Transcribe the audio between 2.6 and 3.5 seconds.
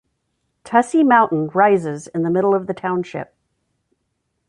the township.